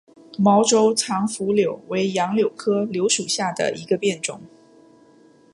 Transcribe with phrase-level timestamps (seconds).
[0.39, 4.41] 毛轴藏匐柳为杨柳科柳属下的一个变种。